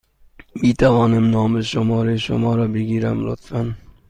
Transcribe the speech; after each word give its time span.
می 0.61 0.73
توانم 0.73 1.29
نام 1.31 1.55
و 1.55 1.61
شماره 1.61 2.17
شما 2.17 2.55
را 2.55 2.67
بگیرم، 2.67 3.19
لطفا؟ 3.25 3.75